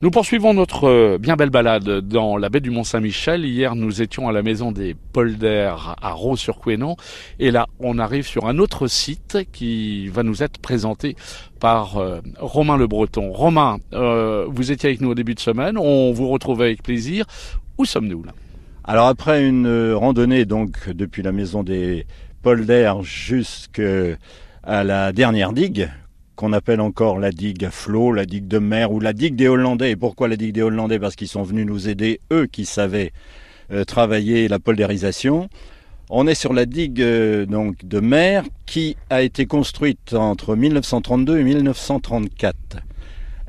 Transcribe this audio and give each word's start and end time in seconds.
Nous 0.00 0.12
poursuivons 0.12 0.54
notre 0.54 0.84
euh, 0.84 1.18
bien 1.18 1.34
belle 1.34 1.50
balade 1.50 2.02
dans 2.02 2.36
la 2.36 2.50
baie 2.50 2.60
du 2.60 2.70
Mont-Saint-Michel. 2.70 3.44
Hier, 3.44 3.74
nous 3.74 4.00
étions 4.00 4.28
à 4.28 4.32
la 4.32 4.44
maison 4.44 4.70
des 4.70 4.94
polders 4.94 5.96
à 6.00 6.12
Raux-sur-Quénon. 6.12 6.94
Et 7.40 7.50
là, 7.50 7.66
on 7.80 7.98
arrive 7.98 8.24
sur 8.24 8.46
un 8.46 8.58
autre 8.60 8.86
site 8.86 9.38
qui 9.50 10.06
va 10.06 10.22
nous 10.22 10.44
être 10.44 10.60
présenté 10.60 11.16
par 11.58 11.96
euh, 11.96 12.20
Romain 12.38 12.76
Le 12.76 12.86
Breton. 12.86 13.32
Romain, 13.32 13.78
euh, 13.92 14.46
vous 14.48 14.70
étiez 14.70 14.90
avec 14.90 15.00
nous 15.00 15.10
au 15.10 15.14
début 15.16 15.34
de 15.34 15.40
semaine. 15.40 15.76
On 15.76 16.12
vous 16.12 16.28
retrouve 16.28 16.62
avec 16.62 16.84
plaisir. 16.84 17.24
Où 17.76 17.84
sommes-nous 17.84 18.22
là? 18.22 18.34
Alors 18.84 19.08
après 19.08 19.44
une 19.44 19.94
randonnée 19.94 20.44
donc 20.44 20.90
depuis 20.90 21.22
la 21.22 21.32
maison 21.32 21.64
des 21.64 22.06
polders 22.42 23.02
jusqu'à 23.02 24.14
la 24.64 25.12
dernière 25.12 25.52
digue, 25.52 25.90
qu'on 26.38 26.52
appelle 26.52 26.80
encore 26.80 27.18
la 27.18 27.32
digue 27.32 27.64
à 27.64 27.72
flot, 27.72 28.12
la 28.12 28.24
digue 28.24 28.46
de 28.46 28.60
mer 28.60 28.92
ou 28.92 29.00
la 29.00 29.12
digue 29.12 29.34
des 29.34 29.48
Hollandais. 29.48 29.90
Et 29.90 29.96
pourquoi 29.96 30.28
la 30.28 30.36
digue 30.36 30.54
des 30.54 30.62
Hollandais? 30.62 31.00
Parce 31.00 31.16
qu'ils 31.16 31.26
sont 31.26 31.42
venus 31.42 31.66
nous 31.66 31.88
aider, 31.88 32.20
eux 32.32 32.46
qui 32.46 32.64
savaient 32.64 33.12
euh, 33.72 33.82
travailler 33.82 34.46
la 34.46 34.60
poldérisation. 34.60 35.48
On 36.10 36.28
est 36.28 36.36
sur 36.36 36.52
la 36.52 36.64
digue 36.64 37.02
euh, 37.02 37.44
donc 37.44 37.84
de 37.84 37.98
mer 37.98 38.44
qui 38.66 38.96
a 39.10 39.22
été 39.22 39.46
construite 39.46 40.14
entre 40.14 40.54
1932 40.54 41.40
et 41.40 41.42
1934. 41.42 42.54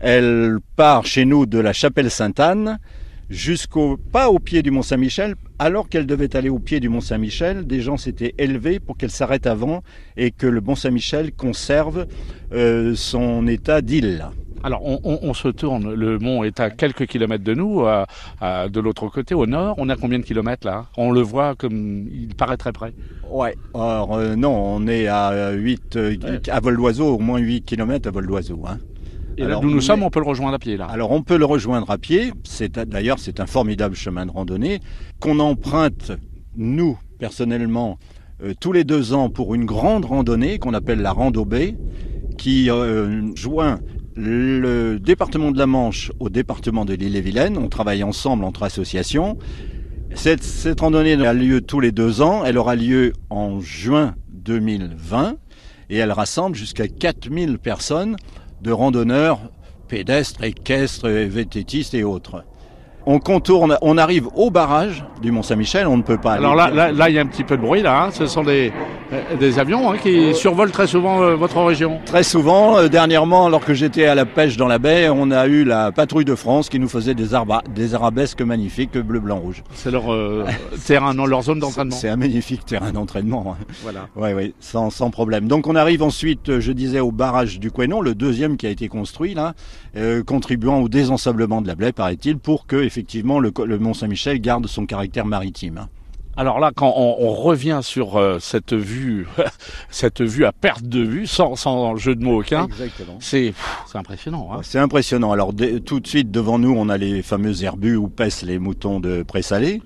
Elle 0.00 0.56
part 0.74 1.04
chez 1.04 1.26
nous 1.26 1.44
de 1.44 1.58
la 1.58 1.74
chapelle 1.74 2.10
Sainte-Anne 2.10 2.78
jusqu'au 3.30 3.96
pas 3.96 4.30
au 4.30 4.38
pied 4.38 4.62
du 4.62 4.70
Mont 4.70 4.82
Saint-Michel, 4.82 5.34
alors 5.58 5.88
qu'elle 5.88 6.06
devait 6.06 6.34
aller 6.36 6.48
au 6.48 6.58
pied 6.58 6.80
du 6.80 6.88
Mont 6.88 7.00
Saint-Michel, 7.00 7.66
des 7.66 7.80
gens 7.80 7.96
s'étaient 7.96 8.34
élevés 8.38 8.80
pour 8.80 8.96
qu'elle 8.96 9.10
s'arrête 9.10 9.46
avant 9.46 9.82
et 10.16 10.30
que 10.30 10.46
le 10.46 10.60
Mont 10.60 10.74
Saint-Michel 10.74 11.32
conserve 11.32 12.06
euh, 12.52 12.94
son 12.94 13.46
état 13.46 13.80
d'île. 13.80 14.26
Alors 14.64 14.84
on, 14.84 14.98
on, 15.04 15.18
on, 15.22 15.34
se 15.34 15.48
tourne, 15.48 15.94
le 15.94 16.18
mont 16.18 16.42
est 16.42 16.58
à 16.58 16.70
quelques 16.70 17.06
kilomètres 17.06 17.44
de 17.44 17.54
nous, 17.54 17.86
à, 17.86 18.06
à, 18.40 18.68
de 18.68 18.80
l'autre 18.80 19.08
côté, 19.08 19.34
au 19.34 19.46
nord. 19.46 19.76
On 19.78 19.88
a 19.88 19.94
combien 19.94 20.18
de 20.18 20.24
kilomètres 20.24 20.66
là? 20.66 20.86
On 20.96 21.12
le 21.12 21.20
voit 21.20 21.54
comme 21.54 22.08
il 22.10 22.34
paraît 22.34 22.56
très 22.56 22.72
près. 22.72 22.92
Ouais, 23.30 23.54
alors 23.72 24.16
euh, 24.16 24.34
non, 24.34 24.50
on 24.50 24.86
est 24.88 25.06
à 25.06 25.52
8, 25.52 25.96
euh, 25.96 26.16
ouais. 26.16 26.50
à 26.50 26.58
vol 26.60 26.76
d'oiseau, 26.76 27.14
au 27.14 27.18
moins 27.18 27.38
8 27.38 27.62
kilomètres 27.62 28.08
à 28.08 28.10
vol 28.10 28.26
d'oiseau. 28.26 28.60
Hein. 28.66 28.78
Et 29.38 29.44
alors, 29.44 29.62
là 29.62 29.68
d'où 29.68 29.72
nous 29.72 29.80
sommes, 29.80 30.02
on 30.02 30.10
peut 30.10 30.20
le 30.20 30.26
rejoindre 30.26 30.54
à 30.54 30.58
pied 30.58 30.76
là. 30.76 30.86
Alors 30.86 31.12
on 31.12 31.22
peut 31.22 31.36
le 31.36 31.44
rejoindre 31.44 31.90
à 31.90 31.98
pied. 31.98 32.32
C'est 32.44 32.78
d'ailleurs 32.78 33.18
c'est 33.18 33.40
un 33.40 33.46
formidable 33.46 33.94
chemin 33.94 34.26
de 34.26 34.32
randonnée 34.32 34.80
qu'on 35.20 35.38
emprunte 35.38 36.12
nous 36.56 36.98
personnellement 37.18 37.98
euh, 38.42 38.52
tous 38.58 38.72
les 38.72 38.84
deux 38.84 39.14
ans 39.14 39.30
pour 39.30 39.54
une 39.54 39.64
grande 39.64 40.04
randonnée 40.04 40.58
qu'on 40.58 40.74
appelle 40.74 41.00
la 41.00 41.12
Rando 41.12 41.44
B, 41.44 41.74
qui 42.36 42.70
euh, 42.70 43.34
joint 43.36 43.78
le 44.16 44.98
département 44.98 45.52
de 45.52 45.58
la 45.58 45.66
Manche 45.66 46.10
au 46.18 46.28
département 46.28 46.84
de 46.84 46.94
l'île-et-Vilaine. 46.94 47.56
On 47.56 47.68
travaille 47.68 48.02
ensemble 48.02 48.44
entre 48.44 48.64
associations. 48.64 49.38
Cette, 50.14 50.42
cette 50.42 50.80
randonnée 50.80 51.14
a 51.14 51.32
lieu 51.32 51.60
tous 51.60 51.78
les 51.78 51.92
deux 51.92 52.22
ans. 52.22 52.44
Elle 52.44 52.58
aura 52.58 52.74
lieu 52.74 53.12
en 53.30 53.60
juin 53.60 54.14
2020 54.32 55.36
et 55.90 55.96
elle 55.96 56.12
rassemble 56.12 56.56
jusqu'à 56.56 56.88
4000 56.88 57.58
personnes 57.58 58.16
de 58.62 58.72
randonneurs 58.72 59.38
pédestres, 59.88 60.44
équestres, 60.44 61.08
vététistes 61.08 61.94
et 61.94 62.04
autres. 62.04 62.44
On 63.06 63.20
contourne, 63.20 63.78
on 63.80 63.96
arrive 63.96 64.28
au 64.34 64.50
barrage 64.50 65.04
du 65.22 65.32
Mont 65.32 65.42
Saint-Michel, 65.42 65.86
on 65.86 65.96
ne 65.96 66.02
peut 66.02 66.18
pas 66.18 66.32
aller. 66.32 66.44
Alors 66.44 66.54
là, 66.54 66.68
là, 66.70 66.92
là, 66.92 67.08
il 67.08 67.14
y 67.14 67.18
a 67.18 67.22
un 67.22 67.26
petit 67.26 67.44
peu 67.44 67.56
de 67.56 67.62
bruit 67.62 67.80
là. 67.80 68.02
Hein. 68.02 68.10
Ce 68.10 68.26
sont 68.26 68.42
des, 68.42 68.70
des 69.38 69.58
avions 69.58 69.90
hein, 69.90 69.96
qui 69.96 70.34
survolent 70.34 70.70
très 70.70 70.86
souvent 70.86 71.22
euh, 71.22 71.34
votre 71.34 71.62
région. 71.62 71.98
Très 72.04 72.22
souvent. 72.22 72.78
Euh, 72.78 72.88
dernièrement, 72.88 73.46
alors 73.46 73.64
que 73.64 73.74
j'étais 73.74 74.06
à 74.06 74.14
la 74.14 74.26
pêche 74.26 74.56
dans 74.56 74.66
la 74.66 74.78
baie, 74.78 75.08
on 75.08 75.30
a 75.30 75.46
eu 75.46 75.64
la 75.64 75.92
patrouille 75.92 76.24
de 76.24 76.34
France 76.34 76.68
qui 76.68 76.78
nous 76.78 76.88
faisait 76.88 77.14
des, 77.14 77.34
arba, 77.34 77.62
des 77.74 77.94
arabesques 77.94 78.42
magnifiques 78.42 78.98
bleu, 78.98 79.20
blanc, 79.20 79.38
rouge. 79.38 79.62
C'est 79.74 79.90
leur 79.90 80.12
euh, 80.12 80.44
terrain, 80.86 81.14
non, 81.14 81.26
leur 81.26 81.42
zone 81.42 81.58
d'entraînement. 81.58 81.96
C'est 81.96 82.08
un 82.08 82.16
magnifique 82.16 82.64
terrain 82.64 82.92
d'entraînement. 82.92 83.56
Hein. 83.58 83.64
Voilà. 83.82 84.08
Oui, 84.16 84.32
oui, 84.34 84.54
sans, 84.60 84.90
sans, 84.90 85.10
problème. 85.10 85.48
Donc 85.48 85.66
on 85.66 85.76
arrive 85.76 86.02
ensuite, 86.02 86.58
je 86.60 86.72
disais, 86.72 87.00
au 87.00 87.12
barrage 87.12 87.58
du 87.58 87.70
Quénon, 87.70 88.00
le 88.00 88.14
deuxième 88.14 88.56
qui 88.56 88.66
a 88.66 88.70
été 88.70 88.88
construit 88.88 89.34
là, 89.34 89.54
euh, 89.96 90.22
contribuant 90.22 90.80
au 90.80 90.88
désensablement 90.88 91.62
de 91.62 91.66
la 91.66 91.74
baie, 91.74 91.92
paraît-il, 91.92 92.38
pour 92.38 92.66
que 92.66 92.76
effectivement 92.76 93.40
le, 93.40 93.52
le 93.64 93.78
Mont 93.78 93.94
Saint-Michel 93.94 94.40
garde 94.40 94.66
son 94.66 94.86
caractère 94.86 95.24
maritime. 95.24 95.88
Alors 96.38 96.60
là, 96.60 96.70
quand 96.72 96.94
on, 96.96 97.16
on 97.18 97.32
revient 97.32 97.80
sur 97.82 98.16
euh, 98.16 98.38
cette 98.38 98.72
vue, 98.72 99.26
cette 99.90 100.22
vue 100.22 100.44
à 100.44 100.52
perte 100.52 100.84
de 100.84 101.00
vue, 101.00 101.26
sans, 101.26 101.56
sans 101.56 101.96
jeu 101.96 102.14
de 102.14 102.24
mots 102.24 102.42
aucun, 102.42 102.68
c'est 103.18 103.52
impressionnant. 103.92 104.50
Hein 104.52 104.60
c'est 104.62 104.78
impressionnant. 104.78 105.32
Alors 105.32 105.52
tout 105.84 105.98
de 105.98 106.06
suite 106.06 106.30
devant 106.30 106.60
nous, 106.60 106.72
on 106.72 106.90
a 106.90 106.96
les 106.96 107.22
fameux 107.22 107.64
herbus 107.64 107.96
où 107.96 108.08
pèsent 108.08 108.44
les 108.44 108.60
moutons 108.60 109.00
de 109.00 109.24
présalé. 109.24 109.82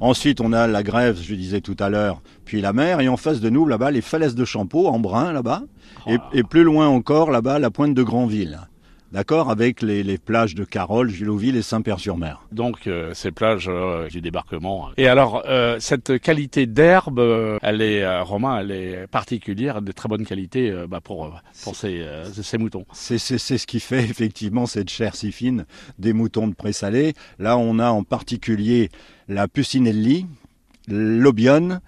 Ensuite, 0.00 0.40
on 0.40 0.52
a 0.52 0.66
la 0.66 0.82
grève, 0.82 1.16
je 1.22 1.36
disais 1.36 1.60
tout 1.60 1.76
à 1.78 1.88
l'heure, 1.88 2.20
puis 2.44 2.60
la 2.60 2.72
mer, 2.72 3.00
et 3.00 3.08
en 3.08 3.16
face 3.16 3.40
de 3.40 3.48
nous, 3.48 3.64
là-bas, 3.64 3.92
les 3.92 4.00
falaises 4.00 4.34
de 4.34 4.44
Champeau, 4.44 4.88
en 4.88 4.98
brun, 4.98 5.32
là-bas, 5.32 5.62
oh. 6.06 6.10
et, 6.10 6.38
et, 6.40 6.42
plus 6.42 6.64
loin 6.64 6.88
encore, 6.88 7.30
là-bas, 7.30 7.60
la 7.60 7.70
pointe 7.70 7.94
de 7.94 8.02
Granville 8.02 8.58
d'accord, 9.12 9.50
avec 9.50 9.82
les, 9.82 10.02
les, 10.02 10.18
plages 10.18 10.54
de 10.54 10.64
Carole, 10.64 11.10
Juloville 11.10 11.56
et 11.56 11.62
Saint-Père-sur-Mer. 11.62 12.46
Donc 12.50 12.86
euh, 12.86 13.14
ces 13.14 13.30
plages 13.30 13.68
euh, 13.68 14.08
du 14.08 14.20
débarquement. 14.20 14.88
Et 14.96 15.06
alors 15.06 15.42
euh, 15.46 15.78
cette 15.78 16.18
qualité 16.18 16.66
d'herbe, 16.66 17.20
elle 17.62 17.82
est, 17.82 18.20
Romain, 18.20 18.58
elle 18.60 18.70
est 18.70 19.06
particulière, 19.06 19.82
de 19.82 19.92
très 19.92 20.08
bonne 20.08 20.24
qualité 20.24 20.72
bah, 20.88 21.00
pour 21.02 21.40
pour 21.62 21.76
ces, 21.76 22.04
ces 22.32 22.58
moutons. 22.58 22.84
C'est 22.92 23.18
ce 23.18 23.66
qui 23.66 23.80
fait 23.80 24.02
effectivement 24.10 24.66
cette 24.66 24.88
chair 24.88 25.14
si 25.14 25.32
fine 25.32 25.66
des 25.98 26.12
moutons 26.12 26.48
de 26.48 26.54
présalé. 26.54 27.14
Là, 27.38 27.56
on 27.56 27.78
a 27.78 27.90
en 27.90 28.02
particulier 28.02 28.90
la 29.28 29.48
Pucinelli, 29.48 30.26
l'Obion, 30.88 31.80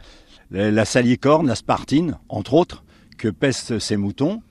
la 0.50 0.84
salicorne, 0.84 1.46
la 1.46 1.54
Spartine, 1.54 2.18
entre 2.28 2.54
autres, 2.54 2.84
que 3.18 3.28
pèsent 3.28 3.78
ces 3.78 3.96
moutons. 3.96 4.42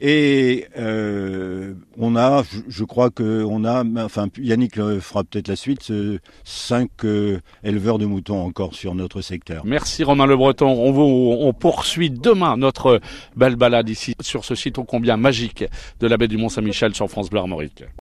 Et 0.00 0.66
euh, 0.76 1.72
on 1.96 2.16
a, 2.16 2.42
je, 2.42 2.60
je 2.68 2.84
crois 2.84 3.08
qu'on 3.10 3.64
a, 3.64 3.82
enfin 4.04 4.28
Yannick 4.38 4.74
fera 4.74 5.24
peut-être 5.24 5.48
la 5.48 5.56
suite, 5.56 5.90
euh, 5.90 6.18
cinq 6.44 6.90
euh, 7.04 7.40
éleveurs 7.64 7.98
de 7.98 8.04
moutons 8.04 8.44
encore 8.44 8.74
sur 8.74 8.94
notre 8.94 9.22
secteur. 9.22 9.64
Merci 9.64 10.04
Romain 10.04 10.26
Le 10.26 10.36
Breton. 10.36 10.66
On, 10.66 11.48
on 11.48 11.52
poursuit 11.54 12.10
demain 12.10 12.58
notre 12.58 13.00
belle 13.36 13.56
balade 13.56 13.88
ici 13.88 14.14
sur 14.20 14.44
ce 14.44 14.54
site 14.54 14.76
ô 14.78 14.84
combien 14.84 15.16
magique 15.16 15.64
de 16.00 16.06
la 16.06 16.18
baie 16.18 16.28
du 16.28 16.36
Mont 16.36 16.50
Saint-Michel 16.50 16.94
sur 16.94 17.08
France 17.08 17.30
Bleu 17.30 17.40
Armorique. 17.40 17.84